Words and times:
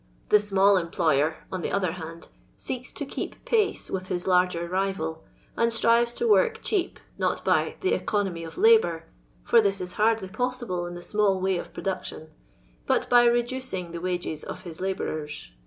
The 0.29 0.37
Mnail 0.37 0.77
employer, 0.81 1.35
on 1.51 1.61
the 1.61 1.71
other 1.71 1.91
band, 1.91 2.29
seeks 2.57 2.91
to 2.93 3.05
keep 3.05 3.45
pace 3.45 3.87
with 3.91 4.07
his 4.07 4.23
lirger 4.25 4.67
rival, 4.67 5.23
and 5.55 5.71
strives 5.71 6.11
to 6.15 6.27
work 6.27 6.59
cheap, 6.63 6.99
not 7.19 7.45
by" 7.45 7.75
the 7.81 7.93
economy 7.93 8.43
of 8.43 8.57
labour" 8.57 9.03
(for 9.43 9.61
this 9.61 9.79
is 9.79 9.93
hardly 10.01 10.29
possible 10.29 10.87
in 10.87 10.95
the 10.95 11.03
small 11.03 11.39
way 11.39 11.59
of 11.59 11.71
production), 11.71 12.31
but 12.87 13.07
by 13.11 13.25
reducing 13.25 13.91
the 13.91 14.01
wages 14.01 14.43
of 14.43 14.63
his 14.63 14.81
labourers. 14.81 15.51